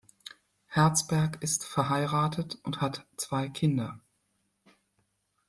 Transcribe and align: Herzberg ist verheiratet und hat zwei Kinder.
Herzberg 0.65 1.43
ist 1.43 1.63
verheiratet 1.63 2.57
und 2.63 2.81
hat 2.81 3.05
zwei 3.17 3.49
Kinder. 3.49 4.01